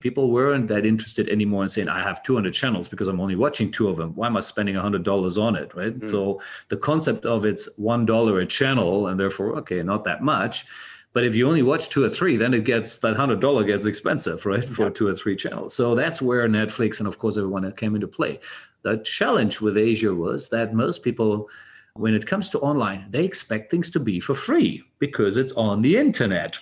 [0.00, 3.70] People weren't that interested anymore in saying, I have 200 channels because I'm only watching
[3.70, 4.14] two of them.
[4.14, 5.74] Why am I spending $100 on it?
[5.74, 5.98] Right.
[5.98, 6.08] Mm.
[6.08, 10.66] So the concept of it's $1 a channel and therefore, okay, not that much.
[11.14, 13.86] But if you only watch two or three, then it gets that hundred dollar gets
[13.86, 14.90] expensive, right, for yeah.
[14.90, 15.74] two or three channels.
[15.74, 18.40] So that's where Netflix and of course everyone that came into play.
[18.82, 21.48] The challenge with Asia was that most people,
[21.94, 25.82] when it comes to online, they expect things to be for free because it's on
[25.82, 26.58] the internet.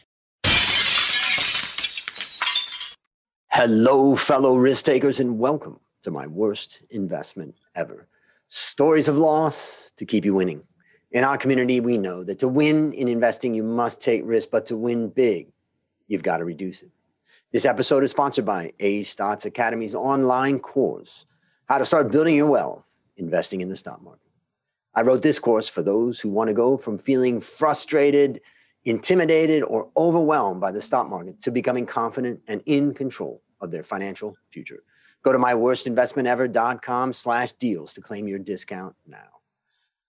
[3.58, 8.06] Hello, fellow risk takers, and welcome to my worst investment ever.
[8.50, 10.62] Stories of loss to keep you winning.
[11.10, 14.66] In our community, we know that to win in investing, you must take risk, but
[14.66, 15.46] to win big,
[16.06, 16.90] you've got to reduce it.
[17.50, 21.24] This episode is sponsored by A Stotz Academy's online course,
[21.64, 24.32] How to Start Building Your Wealth Investing in the Stock Market.
[24.94, 28.42] I wrote this course for those who want to go from feeling frustrated,
[28.84, 33.82] intimidated, or overwhelmed by the stock market to becoming confident and in control of their
[33.82, 34.82] financial future.
[35.22, 39.40] Go to myworstinvestmentever.com slash deals to claim your discount now.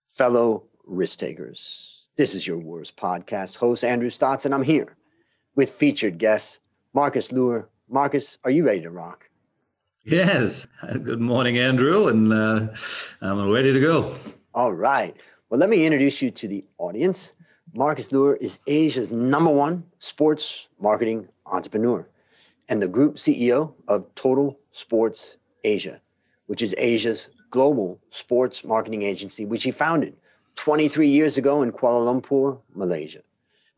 [0.10, 4.96] Fellow risk takers, this is your worst podcast host, Andrew Stotz, and I'm here
[5.56, 6.60] with featured guest
[6.94, 7.70] Marcus Luer.
[7.90, 9.30] Marcus, are you ready to rock?
[10.04, 10.68] Yes.
[11.04, 12.68] Good morning, Andrew, and uh,
[13.22, 14.16] I'm ready to go.
[14.54, 15.16] All right.
[15.50, 17.34] Well, let me introduce you to the audience.
[17.74, 22.08] Marcus Luer is Asia's number one sports marketing entrepreneur
[22.70, 26.02] and the group CEO of Total Sports Asia,
[26.48, 30.16] which is Asia's global sports marketing agency, which he founded
[30.56, 33.20] 23 years ago in Kuala Lumpur, Malaysia.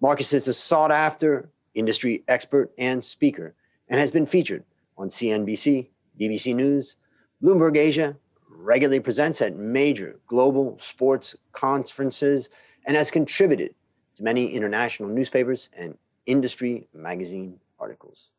[0.01, 3.53] Marcus is a sought after industry expert and speaker
[3.89, 4.63] and has been featured
[4.97, 5.87] on CNBC,
[6.19, 6.95] BBC News,
[7.43, 8.15] Bloomberg Asia,
[8.49, 12.49] regularly presents at major global sports conferences,
[12.85, 13.73] and has contributed
[14.15, 18.29] to many international newspapers and industry magazine articles.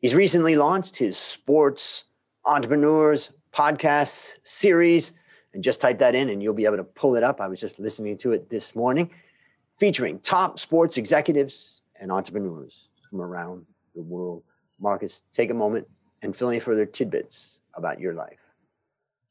[0.00, 2.04] He's recently launched his Sports
[2.44, 5.12] Entrepreneurs podcast series.
[5.54, 7.40] And just type that in and you'll be able to pull it up.
[7.40, 9.10] I was just listening to it this morning,
[9.78, 14.42] featuring top sports executives and entrepreneurs from around the world.
[14.78, 15.88] Marcus, take a moment
[16.20, 18.45] and fill any further tidbits about your life.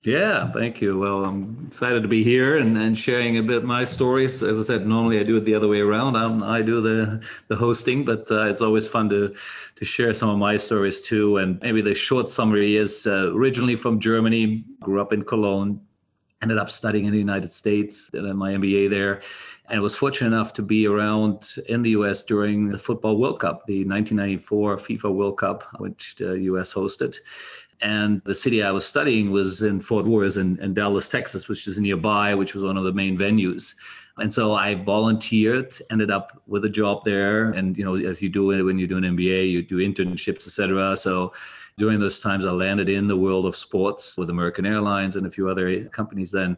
[0.06, 1.00] Yeah, thank you.
[1.00, 4.44] Well, I'm excited to be here and, and sharing a bit my stories.
[4.44, 6.16] As I said, normally I do it the other way around.
[6.16, 9.34] I'm, i do the the hosting, but uh, it's always fun to
[9.76, 11.38] to share some of my stories too.
[11.38, 15.82] And maybe the short summary is uh, originally from Germany, grew up in Cologne,
[16.44, 19.22] ended up studying in the United States, did my MBA there,
[19.70, 23.66] and was fortunate enough to be around in the US during the Football World Cup,
[23.66, 27.18] the 1994 FIFA World Cup, which the US hosted.
[27.82, 31.68] And the city I was studying was in Fort Worth in, in Dallas, Texas, which
[31.68, 33.76] is nearby, which was one of the main venues.
[34.18, 37.52] And so I volunteered, ended up with a job there.
[37.52, 40.48] And, you know, as you do it when you do an MBA, you do internships,
[40.48, 40.96] etc.
[40.96, 41.34] So
[41.78, 45.30] during those times, I landed in the world of sports with American Airlines and a
[45.30, 46.58] few other companies then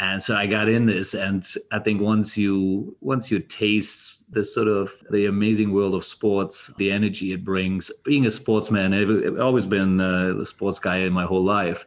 [0.00, 4.44] and so i got in this and i think once you once you taste the
[4.44, 9.40] sort of the amazing world of sports the energy it brings being a sportsman i've
[9.40, 11.84] always been a sports guy in my whole life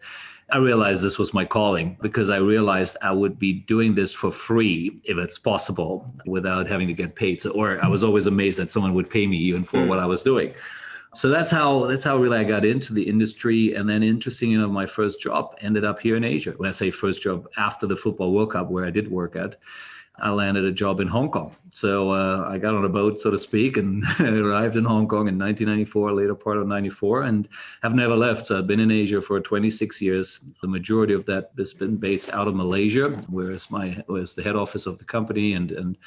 [0.52, 4.32] i realized this was my calling because i realized i would be doing this for
[4.32, 8.60] free if it's possible without having to get paid so, or i was always amazed
[8.60, 9.88] that someone would pay me even for mm.
[9.88, 10.54] what i was doing
[11.14, 13.76] so that's how that's how really I got into the industry.
[13.76, 16.52] And then interesting enough, my first job ended up here in Asia.
[16.52, 19.58] When I say first job after the football World Cup, where I did work at,
[20.20, 21.56] I landed a job in Hong Kong.
[21.74, 25.28] So uh, I got on a boat, so to speak, and arrived in Hong Kong
[25.28, 27.48] in 1994, later part of 94, and
[27.82, 28.48] have never left.
[28.48, 30.54] So I've been in Asia for 26 years.
[30.62, 34.56] The majority of that has been based out of Malaysia, whereas my was the head
[34.56, 35.98] office of the company and and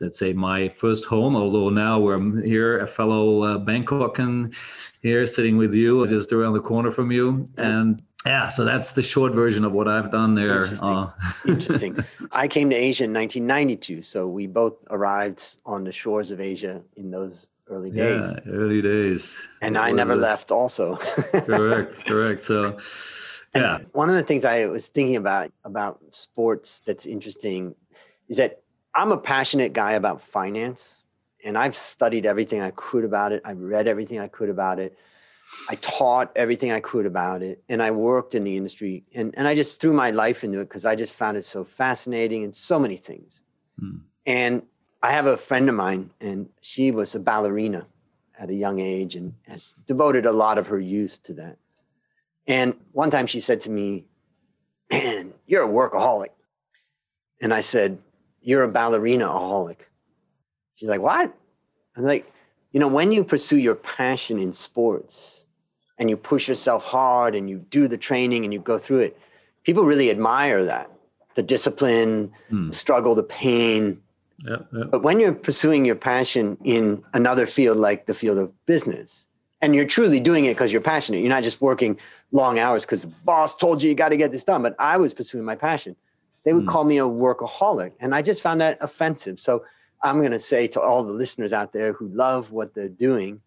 [0.00, 4.54] let's say my first home although now we're here a fellow uh, bangkokan
[5.00, 7.46] here sitting with you just around the corner from you.
[7.58, 11.12] And yeah so that's the short version of what i've done there interesting, uh,
[11.46, 12.04] interesting.
[12.32, 16.80] i came to asia in 1992 so we both arrived on the shores of asia
[16.96, 18.20] in those early days.
[18.20, 19.38] yeah early days.
[19.60, 20.96] And i never left also.
[21.32, 22.42] Correct correct.
[22.42, 22.78] So
[23.54, 23.76] yeah.
[23.76, 27.74] and one of the things i was thinking about about sports that's interesting
[28.28, 28.63] is that
[28.94, 31.02] I'm a passionate guy about finance,
[31.44, 33.42] and I've studied everything I could about it.
[33.44, 34.96] I've read everything I could about it.
[35.68, 39.46] I taught everything I could about it, and I worked in the industry, and, and
[39.46, 42.54] I just threw my life into it because I just found it so fascinating and
[42.54, 43.40] so many things.
[43.78, 43.96] Hmm.
[44.24, 44.62] And
[45.02, 47.86] I have a friend of mine, and she was a ballerina
[48.38, 51.58] at a young age and has devoted a lot of her youth to that.
[52.46, 54.04] And one time she said to me,
[54.90, 56.30] Man, you're a workaholic.
[57.40, 57.98] And I said,
[58.44, 59.78] you're a ballerina aholic.
[60.76, 61.34] She's like, what?
[61.96, 62.30] I'm like,
[62.72, 65.44] you know, when you pursue your passion in sports,
[65.98, 69.18] and you push yourself hard and you do the training and you go through it,
[69.62, 70.90] people really admire that
[71.34, 72.68] the discipline, hmm.
[72.68, 74.00] the struggle, the pain.
[74.38, 74.84] Yeah, yeah.
[74.90, 79.24] But when you're pursuing your passion in another field like the field of business,
[79.60, 81.98] and you're truly doing it because you're passionate, you're not just working
[82.32, 84.62] long hours because the boss told you you got to get this done.
[84.62, 85.96] But I was pursuing my passion.
[86.44, 86.68] They would hmm.
[86.68, 89.40] call me a workaholic, and I just found that offensive.
[89.40, 89.64] So
[90.02, 93.40] I'm going to say to all the listeners out there who love what they're doing,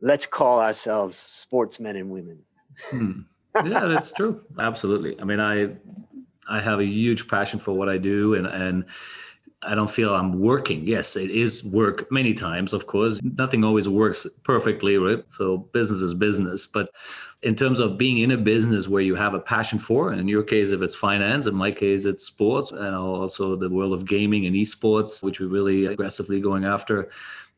[0.00, 2.38] let's call ourselves sportsmen and women.
[2.84, 3.20] Hmm.
[3.56, 4.42] Yeah, that's true.
[4.58, 5.20] Absolutely.
[5.20, 5.70] I mean, I
[6.48, 8.84] I have a huge passion for what I do, and and
[9.62, 10.86] I don't feel I'm working.
[10.86, 13.20] Yes, it is work many times, of course.
[13.22, 15.24] Nothing always works perfectly, right?
[15.30, 16.66] So business is business.
[16.66, 16.90] But
[17.42, 20.28] in terms of being in a business where you have a passion for, and in
[20.28, 24.06] your case, if it's finance, in my case, it's sports, and also the world of
[24.06, 27.08] gaming and esports, which we're really aggressively going after.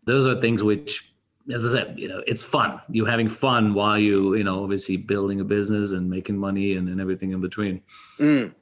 [0.06, 1.11] Those are things which
[1.52, 2.81] as I said, you know, it's fun.
[2.91, 6.88] You having fun while you, you know, obviously building a business and making money and,
[6.88, 7.82] and everything in between.
[8.19, 8.55] Mm.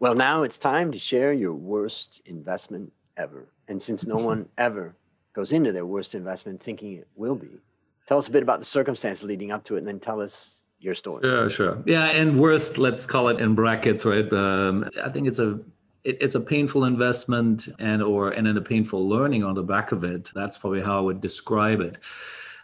[0.00, 3.48] Well, now it's time to share your worst investment ever.
[3.66, 4.94] And since no one ever
[5.32, 7.58] goes into their worst investment thinking it will be,
[8.06, 10.54] tell us a bit about the circumstance leading up to it and then tell us
[10.80, 11.22] your story.
[11.22, 11.82] Sure, sure.
[11.86, 14.32] Yeah, and worst, let's call it in brackets, right?
[14.32, 15.60] Um, I think it's a
[16.04, 19.90] it, it's a painful investment and or and then a painful learning on the back
[19.90, 20.30] of it.
[20.34, 21.98] That's probably how I would describe it.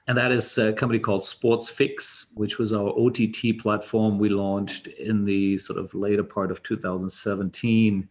[0.07, 5.25] And that is a company called SportsFix, which was our OTT platform we launched in
[5.25, 8.09] the sort of later part of 2017.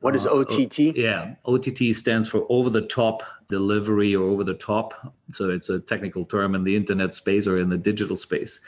[0.00, 0.80] What is OTT?
[0.80, 5.14] Uh, yeah, OTT stands for over the top delivery or over the top.
[5.32, 8.60] So it's a technical term in the internet space or in the digital space.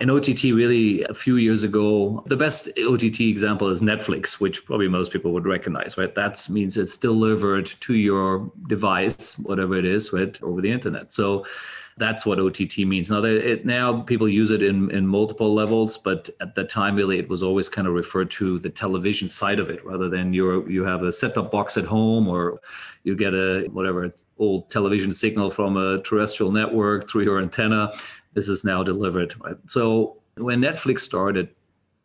[0.00, 4.88] And OTT really a few years ago, the best OTT example is Netflix, which probably
[4.88, 6.14] most people would recognize, right?
[6.14, 11.10] That means it's delivered to your device, whatever it is, right, over the internet.
[11.10, 11.44] So
[11.98, 13.10] that's what OTT means.
[13.10, 17.18] Now, it, now people use it in, in multiple levels, but at the time, really,
[17.18, 20.66] it was always kind of referred to the television side of it, rather than you
[20.68, 22.60] you have a set-top box at home or
[23.04, 27.92] you get a whatever old television signal from a terrestrial network through your antenna.
[28.34, 29.34] This is now delivered.
[29.40, 29.56] Right?
[29.66, 31.48] So when Netflix started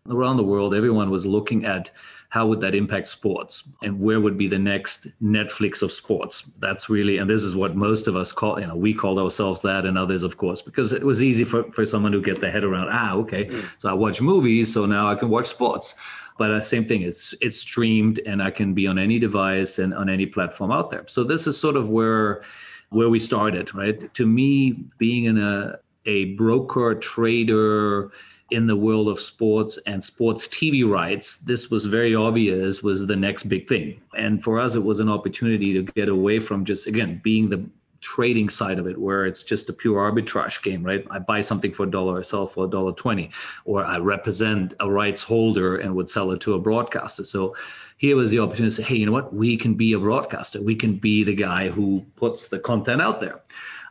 [0.10, 1.92] around the world, everyone was looking at
[2.34, 3.70] how would that impact sports?
[3.84, 6.42] And where would be the next netflix of sports?
[6.58, 9.62] That's really and this is what most of us call you know we called ourselves
[9.62, 12.50] that and others of course because it was easy for, for someone to get their
[12.50, 13.64] head around ah okay mm.
[13.78, 15.94] so i watch movies so now i can watch sports.
[16.40, 19.78] But the uh, same thing it's it's streamed and i can be on any device
[19.78, 21.06] and on any platform out there.
[21.06, 22.42] So this is sort of where
[22.90, 24.12] where we started right?
[24.12, 24.54] To me
[24.98, 25.78] being in a
[26.08, 28.12] a broker trader
[28.54, 33.16] in the world of sports and sports TV rights, this was very obvious was the
[33.16, 34.00] next big thing.
[34.16, 37.66] And for us, it was an opportunity to get away from just, again, being the
[38.00, 41.08] trading side of it where it's just a pure arbitrage game right?
[41.10, 43.30] I buy something for a dollar i sell for a dollar 20
[43.64, 47.24] or i represent a rights holder and would sell it to a broadcaster.
[47.24, 47.56] So
[47.96, 49.34] here was the opportunity to say hey you know what?
[49.34, 50.62] We can be a broadcaster.
[50.62, 53.42] We can be the guy who puts the content out there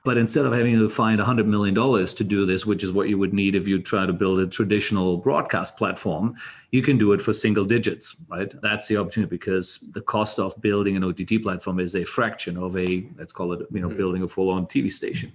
[0.04, 3.19] but instead of having to find $100 million to do this, which is what you
[3.19, 6.34] would need if you try to build a traditional broadcast platform,
[6.72, 8.52] you can do it for single digits, right?
[8.62, 12.76] That's the opportunity because the cost of building an OTT platform is a fraction of
[12.76, 13.96] a, let's call it, you know, mm-hmm.
[13.96, 15.32] building a full on TV station.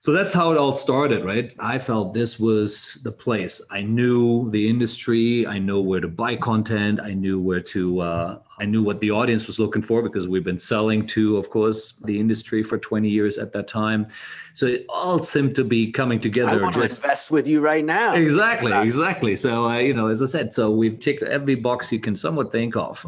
[0.00, 1.52] So that's how it all started, right?
[1.58, 3.60] I felt this was the place.
[3.72, 5.44] I knew the industry.
[5.44, 7.00] I know where to buy content.
[7.00, 8.00] I knew where to.
[8.00, 11.50] Uh, I knew what the audience was looking for because we've been selling to, of
[11.50, 14.06] course, the industry for 20 years at that time.
[14.52, 16.60] So it all seemed to be coming together.
[16.60, 18.14] I want just, to invest with you right now.
[18.14, 19.34] Exactly, exactly.
[19.34, 22.52] So uh, you know, as I said, so we've ticked every box you can somewhat
[22.52, 23.04] think of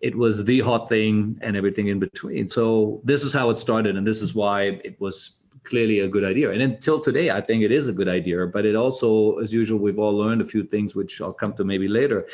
[0.00, 2.46] it was the hot thing and everything in between.
[2.46, 6.24] So this is how it started, and this is why it was clearly a good
[6.24, 6.50] idea.
[6.50, 8.46] And until today, I think it is a good idea.
[8.46, 11.64] But it also, as usual, we've all learned a few things, which I'll come to
[11.64, 12.26] maybe later,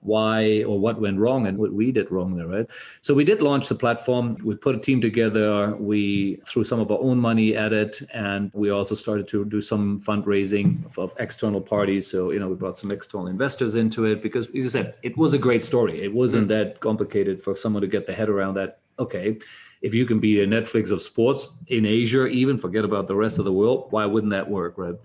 [0.00, 2.66] why or what went wrong and what we did wrong there, right?
[3.02, 4.36] So we did launch the platform.
[4.42, 5.74] We put a team together.
[5.76, 9.60] We threw some of our own money at it, and we also started to do
[9.60, 12.10] some fundraising of, of external parties.
[12.10, 15.16] So you know, we brought some external investors into it because, as I said, it
[15.16, 16.02] was a great story.
[16.02, 16.70] It wasn't mm-hmm.
[16.70, 18.78] that complicated for someone to get their head around that.
[18.98, 19.38] Okay,
[19.82, 23.38] if you can be a Netflix of sports in Asia, even forget about the rest
[23.38, 24.96] of the world, why wouldn't that work, right?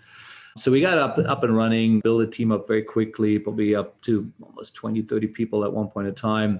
[0.57, 4.01] So we got up up and running, build a team up very quickly, probably up
[4.01, 6.59] to almost 20, 30 people at one point in time,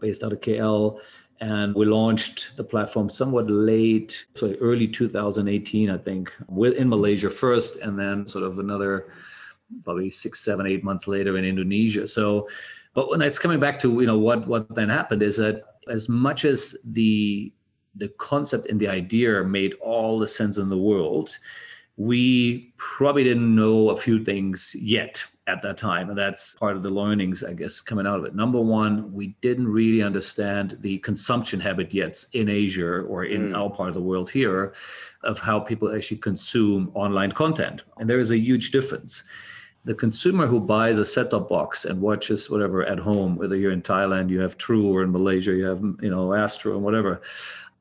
[0.00, 1.00] based out of KL.
[1.40, 7.76] And we launched the platform somewhat late, so early 2018, I think, in Malaysia first,
[7.80, 9.12] and then sort of another
[9.84, 12.08] probably six, seven, eight months later in Indonesia.
[12.08, 12.48] So,
[12.94, 16.08] but when it's coming back to you know what what then happened is that as
[16.08, 17.52] much as the
[17.94, 21.38] the concept and the idea made all the sense in the world
[21.96, 26.10] we probably didn't know a few things yet at that time.
[26.10, 28.34] And that's part of the learnings, I guess, coming out of it.
[28.34, 33.56] Number one, we didn't really understand the consumption habit yet in Asia or in mm.
[33.56, 34.74] our part of the world here
[35.22, 37.84] of how people actually consume online content.
[37.98, 39.24] And there is a huge difference.
[39.86, 43.82] The consumer who buys a set-top box and watches whatever at home, whether you're in
[43.82, 47.22] Thailand, you have True, or in Malaysia, you have you know Astro and whatever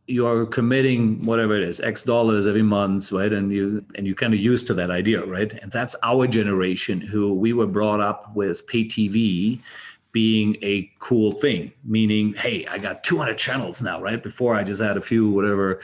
[0.07, 3.33] you are committing whatever it is x dollars every month right?
[3.33, 5.51] And you and you kind of used to that idea right?
[5.51, 9.59] And that's our generation who we were brought up with pay tv
[10.15, 14.81] being a cool thing meaning hey i got 200 channels now right before i just
[14.81, 15.81] had a few whatever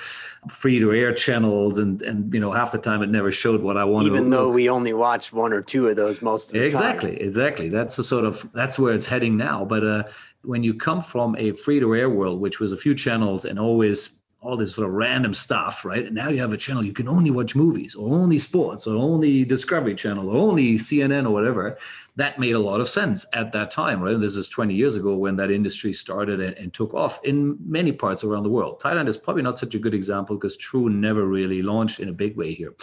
[0.48, 3.76] free to air channels and and you know half the time it never showed what
[3.76, 6.64] i wanted even though we only watched one or two of those most of the
[6.64, 7.28] exactly time.
[7.28, 10.04] exactly that's the sort of that's where it's heading now but uh
[10.44, 13.60] when you come from a free to air world, which was a few channels and
[13.60, 16.08] always all this sort of random stuff, right?
[16.08, 18.96] And now you have a channel you can only watch movies or only sports or
[18.96, 21.78] only Discovery Channel or only CNN or whatever.
[22.18, 24.20] That made a lot of sense at that time, right?
[24.20, 27.94] This is 20 years ago when that industry started and, and took off in many
[27.94, 28.82] parts around the world.
[28.82, 32.14] Thailand is probably not such a good example because True never really launched in a
[32.14, 32.74] big way here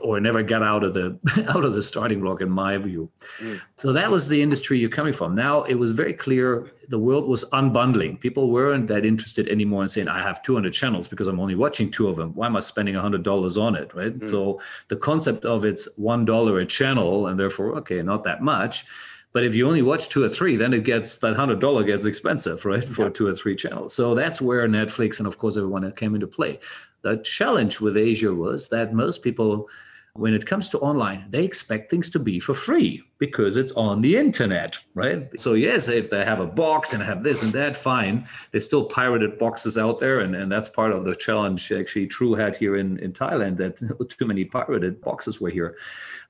[0.00, 3.60] or never got out of the out of the starting block in my view mm.
[3.76, 7.26] so that was the industry you're coming from now it was very clear the world
[7.26, 11.40] was unbundling people weren't that interested anymore in saying i have 200 channels because i'm
[11.40, 14.28] only watching two of them why am i spending $100 on it right mm.
[14.28, 18.86] so the concept of it's $1 a channel and therefore okay not that much
[19.32, 22.06] but if you only watch two or three, then it gets that hundred dollar gets
[22.06, 23.08] expensive, right, for yeah.
[23.10, 23.94] two or three channels.
[23.94, 26.58] So that's where Netflix and of course everyone came into play.
[27.02, 29.68] The challenge with Asia was that most people
[30.18, 34.00] when it comes to online, they expect things to be for free because it's on
[34.00, 35.28] the internet, right?
[35.38, 38.26] So, yes, if they have a box and have this and that, fine.
[38.50, 40.20] There's still pirated boxes out there.
[40.20, 44.08] And, and that's part of the challenge actually True had here in, in Thailand that
[44.18, 45.76] too many pirated boxes were here.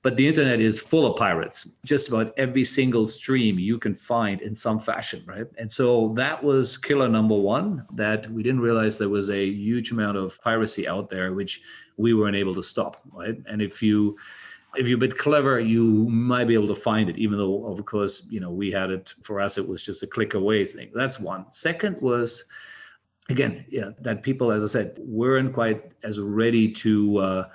[0.03, 1.79] But the internet is full of pirates.
[1.85, 5.47] Just about every single stream you can find in some fashion, right?
[5.59, 9.93] And so that was killer number one that we didn't realize there was a huge
[9.93, 11.63] amount of piracy out there, which
[11.99, 13.37] we weren't able to stop, right?
[13.47, 14.17] And if you
[14.77, 17.85] if you're a bit clever, you might be able to find it, even though of
[17.85, 20.91] course, you know, we had it for us, it was just a click away thing.
[20.95, 21.47] That's one.
[21.51, 22.45] Second was
[23.29, 27.49] again, yeah, that people, as I said, weren't quite as ready to uh,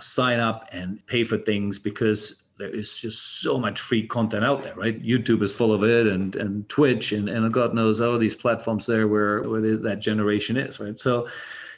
[0.00, 4.62] sign up and pay for things because there is just so much free content out
[4.62, 5.02] there, right?
[5.02, 8.86] YouTube is full of it, and and Twitch, and and God knows all these platforms
[8.86, 10.98] there where where that generation is, right?
[10.98, 11.26] So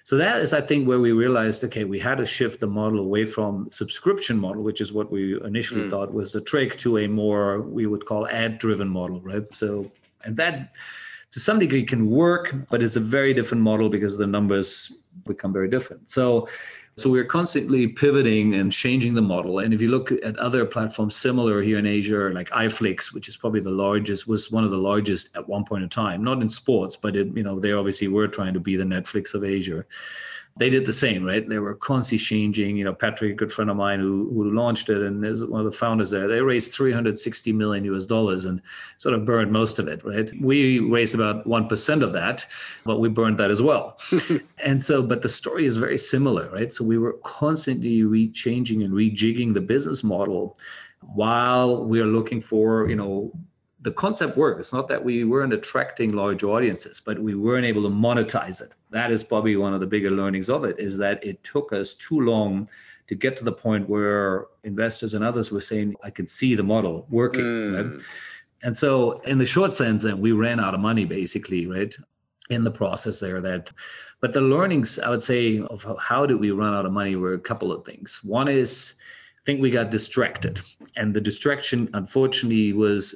[0.09, 3.01] so that is, I think, where we realized, okay, we had to shift the model
[3.01, 5.91] away from subscription model, which is what we initially mm.
[5.91, 9.45] thought was the trick, to a more we would call ad-driven model, right?
[9.55, 9.93] So,
[10.25, 10.73] and that
[11.33, 14.91] to some degree can work, but it's a very different model because the numbers
[15.27, 16.11] become very different.
[16.11, 16.49] So
[16.99, 19.61] so we're constantly pivoting and changing the model.
[19.61, 23.37] And if you look at other platforms similar here in Asia, like iFlix, which is
[23.37, 26.49] probably the largest, was one of the largest at one point in time, not in
[26.49, 29.85] sports, but it, you know, they obviously were trying to be the Netflix of Asia
[30.59, 31.49] they did the same, right?
[31.49, 32.77] They were constantly changing.
[32.77, 35.65] You know, Patrick, a good friend of mine who, who launched it and is one
[35.65, 38.61] of the founders there, they raised 360 million US dollars and
[38.97, 40.31] sort of burned most of it, right?
[40.41, 42.45] We raised about 1% of that,
[42.85, 43.99] but we burned that as well.
[44.65, 46.75] and so, but the story is very similar, right?
[46.75, 50.59] So we were constantly re-changing and rejigging the business model
[51.15, 53.33] while we are looking for, you know,
[53.81, 54.61] the concept worked.
[54.61, 58.75] It's not that we weren't attracting large audiences, but we weren't able to monetize it.
[58.91, 61.93] That is probably one of the bigger learnings of it is that it took us
[61.95, 62.69] too long
[63.07, 66.63] to get to the point where investors and others were saying, I can see the
[66.63, 67.45] model working.
[67.45, 67.93] Mm.
[67.93, 68.01] Right?
[68.63, 71.95] And so in the short sense, then we ran out of money basically, right?
[72.51, 73.73] In the process there that
[74.21, 77.35] but the learnings I would say of how did we run out of money were
[77.35, 78.21] a couple of things.
[78.25, 78.95] One is
[79.41, 80.61] I think we got distracted.
[80.97, 83.15] And the distraction unfortunately was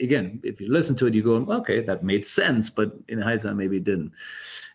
[0.00, 3.56] again, if you listen to it, you go, okay, that made sense, but in hindsight,
[3.56, 4.12] maybe it didn't.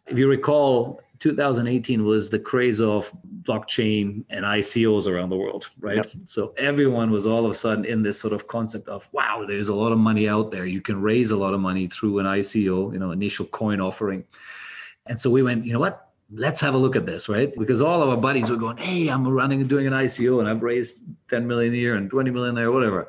[0.07, 3.11] If you recall, 2018 was the craze of
[3.41, 5.97] blockchain and ICOs around the world, right?
[5.97, 6.11] Yep.
[6.25, 9.69] So everyone was all of a sudden in this sort of concept of, wow, there's
[9.69, 10.65] a lot of money out there.
[10.65, 14.23] You can raise a lot of money through an ICO, you know, initial coin offering.
[15.07, 16.08] And so we went, you know what?
[16.31, 17.53] Let's have a look at this, right?
[17.57, 20.47] Because all of our buddies were going, hey, I'm running and doing an ICO and
[20.47, 23.07] I've raised 10 million a year and 20 million there, whatever.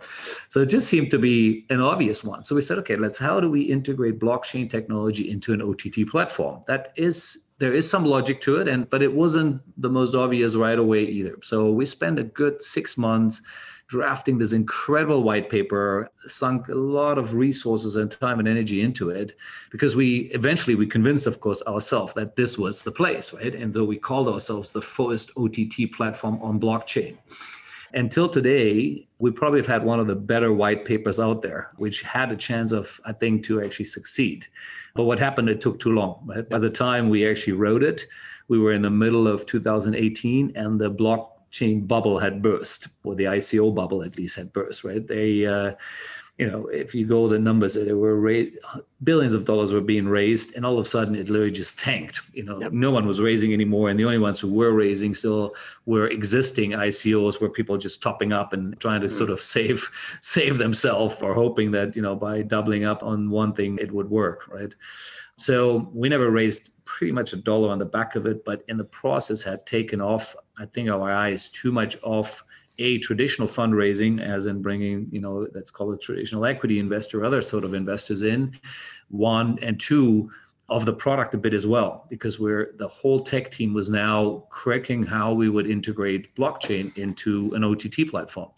[0.48, 2.44] So it just seemed to be an obvious one.
[2.44, 6.62] So we said, okay, let's how do we integrate blockchain technology into an OTT platform?
[6.66, 10.56] That is there is some logic to it, and but it wasn't the most obvious
[10.56, 11.36] right away either.
[11.42, 13.42] So we spent a good six months
[13.90, 19.10] drafting this incredible white paper sunk a lot of resources and time and energy into
[19.10, 19.36] it
[19.72, 23.52] because we eventually we convinced of course ourselves that this was the place right?
[23.52, 25.56] And though we called ourselves the first ott
[25.92, 27.16] platform on blockchain.
[27.92, 32.02] Until today we probably have had one of the better white papers out there which
[32.02, 34.46] had a chance of i think to actually succeed.
[34.94, 36.48] But what happened it took too long right?
[36.48, 38.06] by the time we actually wrote it
[38.46, 43.14] we were in the middle of 2018 and the block blockchain bubble had burst, or
[43.14, 45.06] the ICO bubble at least had burst, right?
[45.06, 45.72] They, uh,
[46.38, 50.08] you know, if you go the numbers, there were ra- billions of dollars were being
[50.08, 52.22] raised, and all of a sudden it literally just tanked.
[52.32, 52.72] You know, yep.
[52.72, 55.54] no one was raising anymore, and the only ones who were raising still
[55.84, 59.10] were existing ICOs, where people just topping up and trying to mm.
[59.10, 59.90] sort of save
[60.22, 64.08] save themselves, or hoping that you know by doubling up on one thing it would
[64.08, 64.74] work, right?
[65.36, 68.76] So we never raised pretty much a dollar on the back of it, but in
[68.76, 70.34] the process had taken off.
[70.60, 72.44] I think our eye is too much off
[72.78, 77.42] a traditional fundraising, as in bringing, you know, let's call it traditional equity investor, other
[77.42, 78.58] sort of investors in,
[79.08, 80.30] one, and two,
[80.70, 84.44] of the product a bit as well, because we're the whole tech team was now
[84.50, 88.48] cracking how we would integrate blockchain into an OTT platform.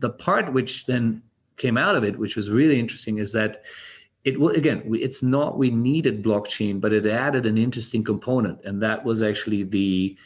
[0.00, 1.22] The part which then
[1.56, 3.62] came out of it, which was really interesting, is that
[4.24, 8.82] it will again it's not we needed blockchain but it added an interesting component and
[8.82, 10.16] that was actually the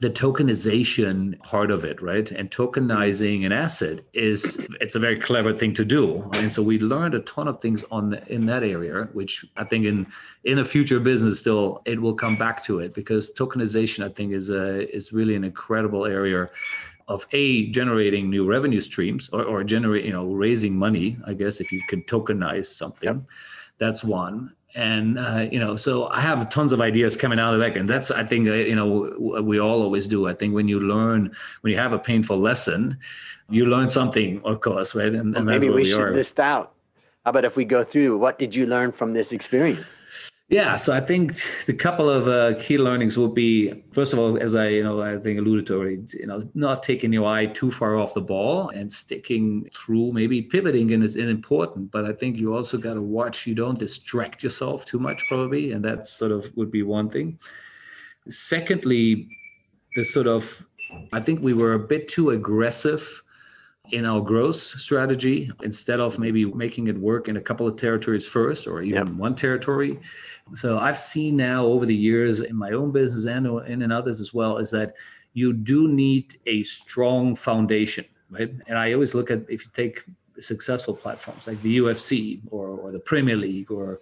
[0.00, 2.30] the tokenization part of it right?
[2.30, 6.28] And tokenizing an asset is it's a very clever thing to do.
[6.34, 9.64] And so we learned a ton of things on the, in that area which i
[9.64, 10.06] think in
[10.44, 14.32] in a future business still it will come back to it because tokenization i think
[14.32, 16.48] is a is really an incredible area
[17.08, 21.60] of a generating new revenue streams or, or generate you know raising money i guess
[21.60, 23.08] if you could tokenize something.
[23.08, 23.22] Yep.
[23.78, 27.60] that's one and uh, you know so i have tons of ideas coming out of
[27.60, 27.76] that.
[27.76, 30.28] And that's i think uh, you know we all always do.
[30.28, 32.98] I think when you learn when you have a painful lesson
[33.48, 35.14] you learn something of course right?
[35.14, 36.72] And, well, and maybe we, we should list out.
[37.24, 39.84] How about if we go through what did you learn from this experience
[40.50, 44.36] yeah, so I think the couple of uh, key learnings will be first of all,
[44.36, 47.46] as I you know I think alluded to already, you know, not taking your eye
[47.46, 50.10] too far off the ball and sticking through.
[50.12, 53.78] Maybe pivoting and is important, but I think you also got to watch you don't
[53.78, 57.38] distract yourself too much, probably, and that sort of would be one thing.
[58.28, 59.28] Secondly,
[59.94, 60.66] the sort of
[61.12, 63.22] I think we were a bit too aggressive
[63.92, 68.26] in our growth strategy instead of maybe making it work in a couple of territories
[68.26, 69.16] first or even yep.
[69.16, 69.98] one territory.
[70.54, 73.46] So I've seen now over the years in my own business and
[73.82, 74.94] in others as well is that
[75.32, 78.52] you do need a strong foundation, right?
[78.66, 80.04] And I always look at if you take
[80.40, 84.00] successful platforms like the UFC or, or the Premier League or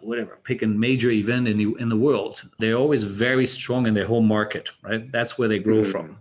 [0.00, 3.94] whatever, pick a major event in the, in the world, they're always very strong in
[3.94, 5.10] their home market, right?
[5.12, 5.90] That's where they grow mm-hmm.
[5.90, 6.18] from.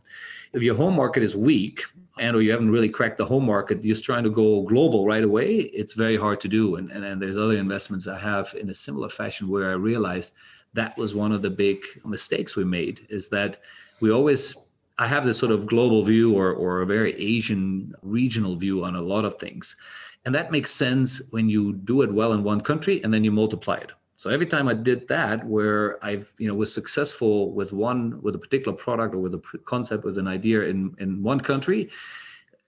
[0.54, 1.84] If your home market is weak,
[2.20, 5.24] and or you haven't really cracked the home market just trying to go global right
[5.24, 6.76] away it's very hard to do.
[6.76, 10.34] And, and, and there's other investments i have in a similar fashion where i realized
[10.74, 13.58] that was one of the big mistakes we made is that
[14.02, 14.56] we always
[14.98, 18.96] i have this sort of global view or, or a very asian regional view on
[18.96, 19.76] a lot of things.
[20.26, 23.32] And that makes sense when you do it well in one country and then you
[23.32, 27.72] multiply it so every time I did that, where I've you know was successful with
[27.72, 31.40] one with a particular product or with a concept with an idea in in one
[31.40, 31.92] country,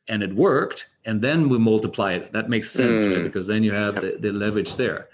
[0.07, 2.31] and it worked, and then we multiply it.
[2.33, 3.15] That makes sense, mm.
[3.15, 3.23] right?
[3.23, 5.09] Because then you have the, the leverage there.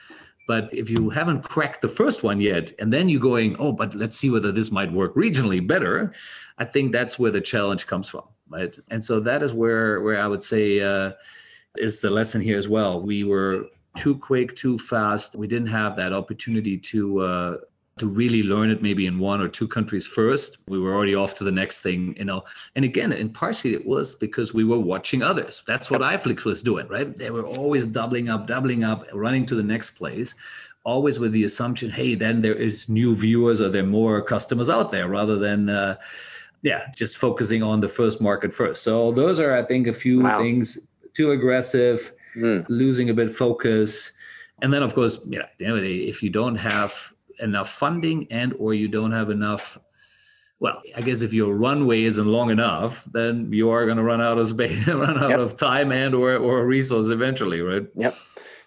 [0.45, 3.95] But if you haven't cracked the first one yet, and then you're going, oh, but
[3.95, 6.13] let's see whether this might work regionally better,
[6.57, 8.77] I think that's where the challenge comes from, right?
[8.91, 11.13] And so that is where where I would say uh,
[11.77, 13.01] is the lesson here as well.
[13.01, 15.35] We were too quick, too fast.
[15.35, 17.57] We didn't have that opportunity to uh,
[17.97, 20.57] to really learn it maybe in one or two countries first.
[20.67, 22.43] We were already off to the next thing, you know.
[22.75, 25.63] And again, and partially it was because we were watching others.
[25.65, 27.17] That's what iFlix was doing, right?
[27.17, 30.35] They were always doubling up, doubling up, running to the next place,
[30.83, 34.69] always with the assumption, hey, then there is new viewers or there are more customers
[34.69, 35.69] out there, rather than.
[35.69, 35.95] Uh,
[36.61, 38.81] yeah, just focusing on the first market first.
[38.81, 40.39] So those are, I think, a few wow.
[40.39, 40.79] things.
[41.13, 42.65] Too aggressive, mm.
[42.69, 44.11] losing a bit focus.
[44.61, 46.55] And then, of course, you know, at the end of the day, if you don't
[46.55, 49.77] have enough funding and or you don't have enough
[50.61, 54.21] well i guess if your runway isn't long enough then you are going to run
[54.21, 55.39] out of space run out yep.
[55.39, 58.15] of time and or or resource eventually right yep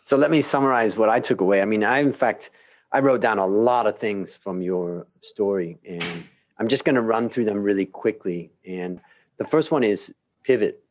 [0.05, 2.51] so let me summarize what i took away i mean i in fact
[2.93, 6.25] i wrote down a lot of things from your story and
[6.59, 9.01] i'm just going to run through them really quickly and
[9.39, 10.83] the first one is pivot.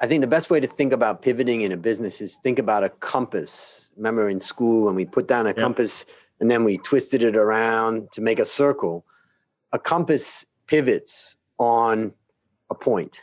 [0.00, 2.82] I think the best way to think about pivoting in a business is think about
[2.82, 3.90] a compass.
[3.96, 6.06] Remember in school when we put down a compass
[6.40, 9.04] and then we twisted it around to make a circle?
[9.72, 12.12] A compass pivots on
[12.70, 13.20] a point.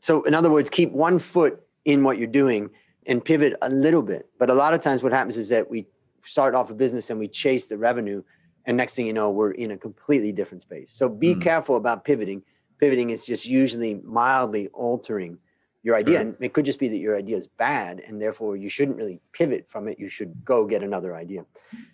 [0.00, 2.70] So, in other words, keep one foot in what you're doing
[3.06, 4.26] and pivot a little bit.
[4.38, 5.86] But a lot of times, what happens is that we
[6.24, 8.22] start off a business and we chase the revenue,
[8.64, 10.90] and next thing you know, we're in a completely different space.
[10.92, 11.42] So, be mm.
[11.42, 12.42] careful about pivoting.
[12.80, 15.38] Pivoting is just usually mildly altering
[15.82, 16.20] your idea.
[16.20, 19.20] And it could just be that your idea is bad, and therefore you shouldn't really
[19.32, 19.98] pivot from it.
[19.98, 21.44] You should go get another idea.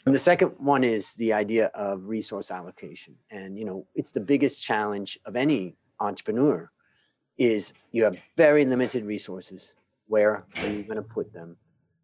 [0.07, 3.15] And the second one is the idea of resource allocation.
[3.31, 6.71] And you know, it's the biggest challenge of any entrepreneur
[7.37, 9.75] is you have very limited resources.
[10.07, 11.57] Where are you going to put them?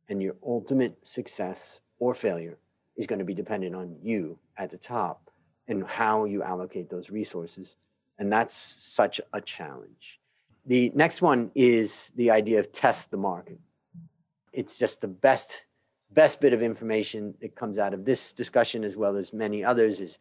[0.09, 2.59] And your ultimate success or failure
[2.97, 5.31] is going to be dependent on you at the top
[5.69, 7.77] and how you allocate those resources.
[8.19, 10.20] And that's such a challenge.
[10.67, 13.59] The next one is the idea of test the market.
[14.53, 15.67] It's just the best
[16.13, 20.01] best bit of information that comes out of this discussion as well as many others
[20.01, 20.19] is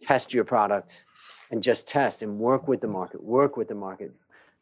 [0.00, 1.04] test your product
[1.50, 4.12] and just test and work with the market, work with the market,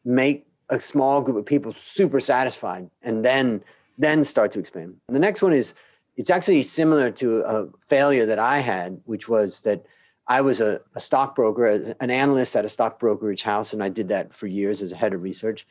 [0.05, 3.61] make a small group of people super satisfied, and then
[3.97, 4.95] then start to expand.
[5.07, 5.73] And the next one is
[6.15, 9.85] it's actually similar to a failure that I had, which was that
[10.29, 14.09] I was a, a stockbroker, an analyst at a stock brokerage house, and I did
[14.09, 15.65] that for years as a head of research.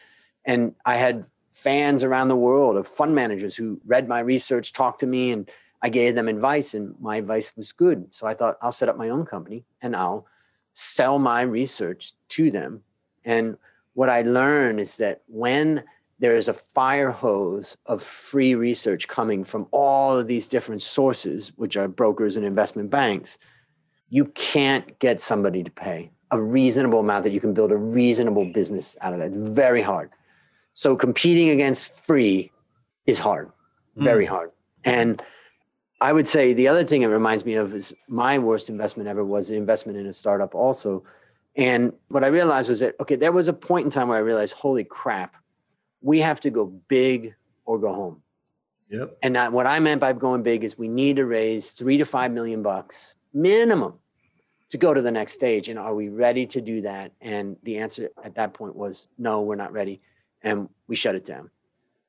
[0.44, 4.98] And I had fans around the world of fund managers who read my research, talked
[5.00, 5.48] to me, and
[5.80, 8.08] I gave them advice, and my advice was good.
[8.10, 10.26] So I thought I'll set up my own company and I'll
[10.72, 12.82] sell my research to them.
[13.24, 13.56] And
[13.94, 15.84] what I learned is that when
[16.18, 21.52] there is a fire hose of free research coming from all of these different sources,
[21.54, 23.38] which are brokers and investment banks,
[24.10, 28.44] you can't get somebody to pay a reasonable amount that you can build a reasonable
[28.52, 29.28] business out of that.
[29.28, 30.10] It's very hard.
[30.74, 32.52] So competing against free
[33.06, 33.50] is hard,
[33.96, 34.28] very mm.
[34.28, 34.52] hard.
[34.84, 35.22] And
[36.00, 39.24] I would say the other thing it reminds me of is my worst investment ever
[39.24, 41.02] was the investment in a startup also.
[41.56, 44.20] And what I realized was that, okay, there was a point in time where I
[44.20, 45.34] realized, holy crap,
[46.00, 48.22] we have to go big or go home.
[48.90, 49.18] Yep.
[49.22, 52.30] And what I meant by going big is we need to raise three to five
[52.30, 53.94] million bucks minimum
[54.70, 55.68] to go to the next stage.
[55.68, 57.12] And are we ready to do that?
[57.20, 60.00] And the answer at that point was no, we're not ready.
[60.42, 61.50] And we shut it down.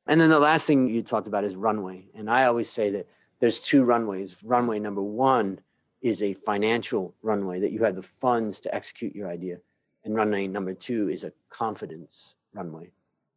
[0.07, 2.07] And then the last thing you talked about is runway.
[2.15, 3.07] And I always say that
[3.39, 4.35] there's two runways.
[4.43, 5.59] Runway number one
[6.01, 9.57] is a financial runway that you have the funds to execute your idea.
[10.03, 12.91] And runway number two is a confidence runway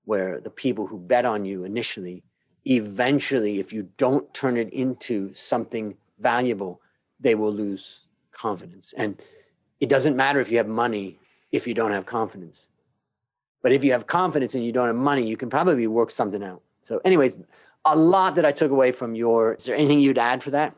[0.05, 2.23] where the people who bet on you initially,
[2.66, 6.81] eventually, if you don't turn it into something valuable,
[7.22, 8.00] they will lose
[8.32, 8.92] confidence.
[8.96, 9.20] And
[9.80, 11.18] it doesn't matter if you have money
[11.52, 12.66] if you don't have confidence.
[13.62, 16.42] But if you have confidence and you don't have money, you can probably work something
[16.42, 16.62] out.
[16.82, 17.38] So, anyways,
[17.85, 19.54] a lot that I took away from your.
[19.54, 20.74] Is there anything you'd add for that?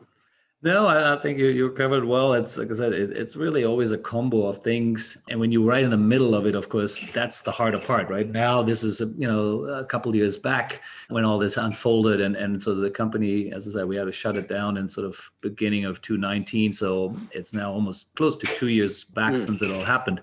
[0.65, 2.33] No, I, I think you, you covered well.
[2.33, 5.63] It's like I said, it, it's really always a combo of things, and when you're
[5.63, 8.09] right in the middle of it, of course, that's the harder part.
[8.09, 12.19] Right now, this is a, you know a couple years back when all this unfolded,
[12.19, 14.89] and and so the company, as I said, we had to shut it down in
[14.89, 16.73] sort of beginning of 2019.
[16.73, 19.45] So it's now almost close to two years back mm.
[19.45, 20.19] since it all happened.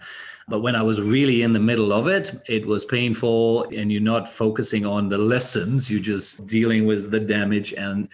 [0.48, 4.00] But when I was really in the middle of it, it was painful, and you're
[4.00, 5.88] not focusing on the lessons.
[5.88, 8.09] You're just dealing with the damage and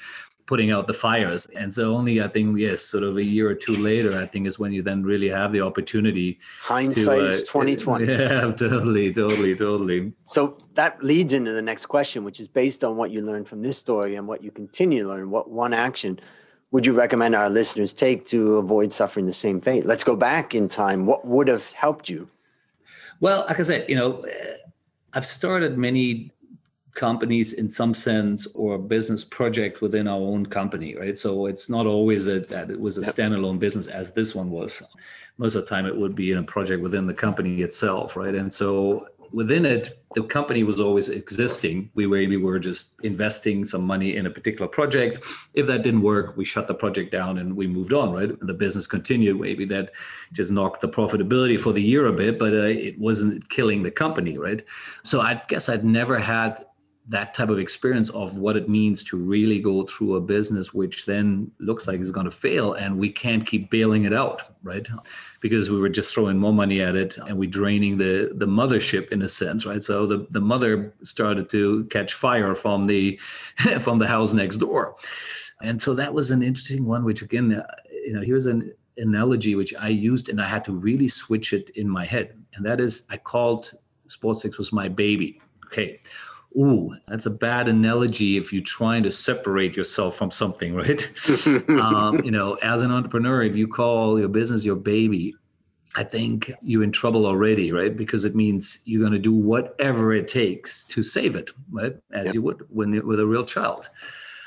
[0.48, 1.46] putting out the fires.
[1.54, 4.46] And so only I think yes, sort of a year or two later, I think
[4.46, 6.40] is when you then really have the opportunity.
[6.62, 8.06] Hindsight uh, twenty twenty.
[8.18, 10.12] Yeah, totally, totally, totally.
[10.26, 13.62] So that leads into the next question, which is based on what you learned from
[13.62, 15.30] this story and what you continue to learn.
[15.30, 16.18] What one action
[16.70, 19.86] would you recommend our listeners take to avoid suffering the same fate?
[19.86, 21.06] Let's go back in time.
[21.06, 22.28] What would have helped you?
[23.20, 24.24] Well, like I said, you know,
[25.12, 26.32] I've started many
[26.98, 31.16] companies in some sense or business project within our own company right?
[31.16, 34.82] So it's not always a, that it was a standalone business as this one was.
[35.38, 38.34] Most of the time it would be in a project within the company itself right?
[38.34, 41.90] And so within it the company was always existing.
[41.94, 45.24] We were we were just investing some money in a particular project.
[45.54, 48.30] If that didn't work we shut the project down and we moved on right?
[48.40, 49.38] The business continued.
[49.38, 49.92] Maybe that
[50.32, 53.92] just knocked the profitability for the year a bit but uh, it wasn't killing the
[53.92, 54.64] company right?
[55.04, 56.64] So i guess i'd never had
[57.08, 61.06] that type of experience of what it means to really go through a business which
[61.06, 64.88] then looks like it's going to fail and we can't keep bailing it out right
[65.40, 69.10] because we were just throwing more money at it and we draining the the mothership
[69.10, 73.16] in a sense right so the the mother started to catch fire from the
[73.80, 74.94] from the house next door
[75.62, 79.54] and so that was an interesting one which again uh, you know here's an analogy
[79.54, 82.80] which i used and i had to really switch it in my head and that
[82.80, 83.72] is i called
[84.08, 85.40] SportsFix was my baby.
[85.66, 86.00] Okay.
[86.56, 91.08] Ooh, that's a bad analogy if you're trying to separate yourself from something, right?
[91.68, 95.34] um, you know, as an entrepreneur, if you call your business your baby,
[95.96, 97.96] I think you're in trouble already, right?
[97.96, 101.96] Because it means you're going to do whatever it takes to save it, right?
[102.12, 102.34] As yep.
[102.34, 103.88] you would when with a real child.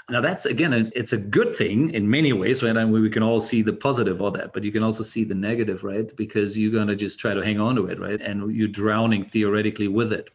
[0.10, 2.76] Now that's again, it's a good thing in many ways, right?
[2.76, 5.36] And we can all see the positive of that, but you can also see the
[5.36, 6.14] negative, right?
[6.16, 8.20] Because you're going to just try to hang on to it, right?
[8.20, 10.30] And you're drowning theoretically with it.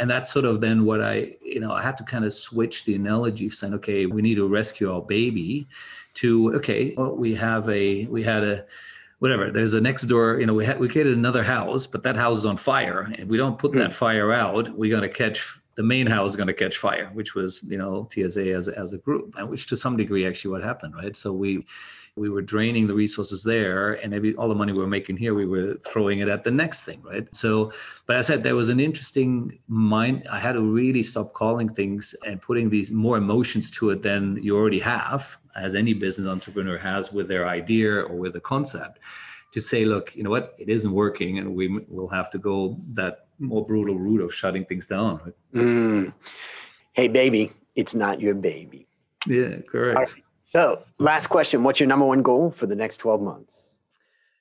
[0.00, 2.84] And that's sort of then what I, you know, I had to kind of switch
[2.84, 5.68] the analogy saying, okay, we need to rescue our baby
[6.14, 8.64] to, okay, well, we have a, we had a,
[9.20, 9.50] whatever.
[9.50, 10.40] There's a next door.
[10.40, 13.12] You know, we had we created another house, but that house is on fire.
[13.18, 13.92] If we don't put that hmm.
[13.92, 17.62] fire out, we're gonna catch the main house is going to catch fire, which was
[17.62, 20.94] you know TSA as as a group, and which to some degree actually what happened,
[20.94, 21.16] right?
[21.16, 21.64] So we
[22.16, 25.34] we were draining the resources there and every all the money we were making here
[25.34, 27.26] we were throwing it at the next thing right?
[27.34, 27.72] So
[28.06, 32.14] but i said there was an interesting mind i had to really stop calling things
[32.26, 36.78] and putting these more emotions to it than you already have as any business entrepreneur
[36.78, 39.00] has with their idea or with a concept
[39.52, 40.54] to say look you know what?
[40.58, 44.64] It isn't working and we will have to go that more brutal route of shutting
[44.64, 45.20] things down.
[45.24, 45.34] Right?
[45.54, 46.12] mm.
[46.92, 48.86] hey baby it's not your baby.
[49.26, 50.16] Yeah correct
[50.50, 53.52] so, last question What's your number one goal for the next 12 months?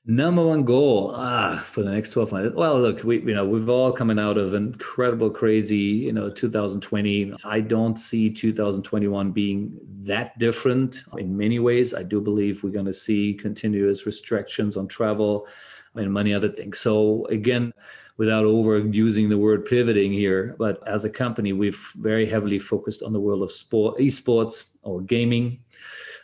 [0.07, 2.55] Number one goal ah, for the next 12 months.
[2.55, 6.31] Well, look, we you know we've all coming out of an incredible, crazy, you know,
[6.31, 7.35] 2020.
[7.43, 11.93] I don't see 2021 being that different in many ways.
[11.93, 15.45] I do believe we're going to see continuous restrictions on travel
[15.93, 16.79] and many other things.
[16.79, 17.71] So again,
[18.17, 23.13] without overusing the word pivoting here, but as a company, we've very heavily focused on
[23.13, 25.59] the world of sport, esports or gaming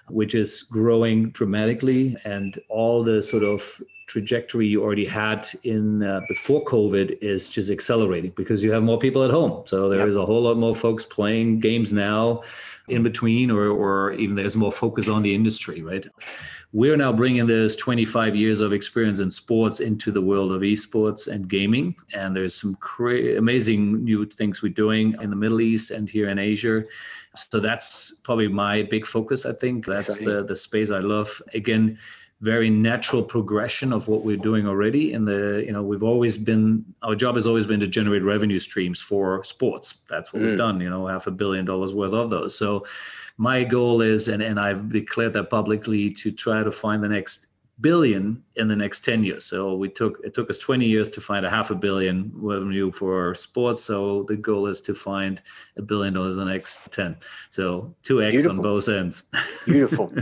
[0.10, 6.22] which is growing dramatically, and all the sort of trajectory you already had in uh,
[6.28, 9.64] before COVID is just accelerating because you have more people at home.
[9.66, 10.08] So there yep.
[10.08, 12.44] is a whole lot more folks playing games now
[12.88, 16.06] in between, or, or even there's more focus on the industry, right?
[16.72, 21.28] We're now bringing this 25 years of experience in sports into the world of esports
[21.28, 21.96] and gaming.
[22.14, 26.30] And there's some cra- amazing new things we're doing in the Middle East and here
[26.30, 26.84] in Asia.
[27.36, 29.46] So that's probably my big focus.
[29.46, 31.42] I think that's the, the space I love.
[31.54, 31.98] Again,
[32.46, 36.86] very natural progression of what we're doing already in the you know we've always been
[37.02, 40.06] our job has always been to generate revenue streams for sports.
[40.12, 40.46] That's what mm.
[40.46, 42.58] we've done you know half a billion dollars worth of those.
[42.58, 42.86] So
[43.38, 47.48] my goal is and, and i've declared that publicly to try to find the next
[47.82, 49.44] billion in the next 10 years.
[49.44, 52.90] So we took it took us 20 years to find a half a billion revenue
[52.92, 53.84] for sports.
[53.84, 55.42] So the goal is to find
[55.76, 57.18] a billion dollars in the next 10
[57.50, 58.52] so 2x Beautiful.
[58.52, 59.24] on both ends.
[59.66, 60.14] Beautiful.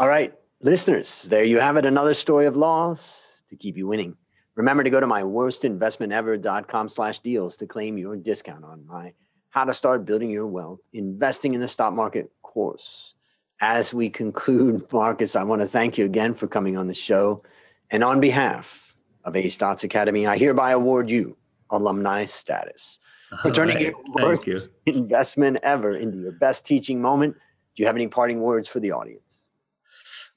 [0.00, 0.32] All right
[0.64, 1.84] Listeners, there you have it.
[1.84, 3.20] Another story of loss
[3.50, 4.16] to keep you winning.
[4.54, 9.12] Remember to go to my worstinvestmentever.com slash deals to claim your discount on my
[9.50, 13.14] how to start building your wealth, investing in the stock market course.
[13.60, 17.42] As we conclude, Marcus, I want to thank you again for coming on the show.
[17.90, 18.94] And on behalf
[19.24, 21.36] of A Stotz Academy, I hereby award you
[21.70, 23.00] alumni status
[23.42, 23.86] for turning right.
[23.86, 24.48] your worst
[24.86, 27.34] investment ever into your best teaching moment.
[27.74, 29.31] Do you have any parting words for the audience?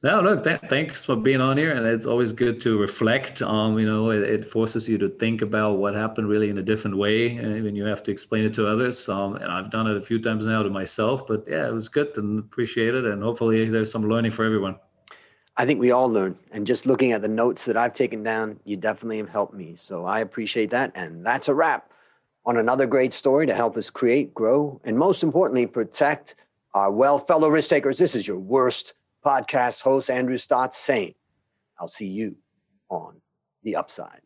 [0.05, 3.41] No, look, th- thanks for being on here, and it's always good to reflect.
[3.41, 6.61] Um, you know, it, it, forces you to think about what happened really in a
[6.61, 9.09] different way, and when you have to explain it to others.
[9.09, 11.89] Um, and I've done it a few times now to myself, but yeah, it was
[11.89, 14.75] good and appreciate it, and hopefully there's some learning for everyone.
[15.57, 18.59] I think we all learn, and just looking at the notes that I've taken down,
[18.63, 19.75] you definitely have helped me.
[19.75, 21.89] So I appreciate that, and that's a wrap
[22.45, 26.35] on another great story to help us create, grow, and most importantly, protect
[26.75, 27.97] our well fellow risk takers.
[27.97, 28.93] This is your worst
[29.25, 31.15] podcast host Andrew Stotz saying,
[31.79, 32.35] I'll see you
[32.89, 33.21] on
[33.63, 34.21] the upside.